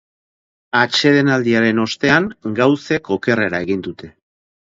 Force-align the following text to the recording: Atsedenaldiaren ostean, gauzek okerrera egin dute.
Atsedenaldiaren 0.77 1.81
ostean, 1.83 2.29
gauzek 2.61 3.13
okerrera 3.17 3.61
egin 3.67 3.85
dute. 3.91 4.11